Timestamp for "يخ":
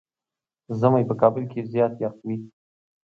2.03-2.13